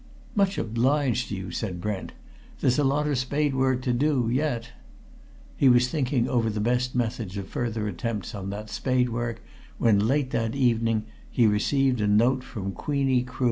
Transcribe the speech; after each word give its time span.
"Much 0.33 0.57
obliged 0.57 1.29
to 1.29 1.35
you," 1.35 1.51
said 1.51 1.79
Brent. 1.79 2.11
"There's 2.59 2.79
a 2.79 2.83
lot 2.83 3.07
of 3.07 3.19
spade 3.19 3.53
work 3.53 3.83
to 3.83 3.93
do 3.93 4.29
yet." 4.31 4.71
He 5.55 5.69
was 5.69 5.89
thinking 5.89 6.27
over 6.27 6.49
the 6.49 6.59
best 6.59 6.95
methods 6.95 7.37
of 7.37 7.47
further 7.47 7.87
attempts 7.87 8.33
on 8.33 8.49
that 8.49 8.71
spade 8.71 9.09
work, 9.09 9.43
when, 9.77 10.07
late 10.07 10.31
that 10.31 10.55
evening, 10.55 11.03
he 11.29 11.45
received 11.45 12.01
a 12.01 12.07
note 12.07 12.43
from 12.43 12.71
Queenie 12.71 13.21
Crood. 13.21 13.39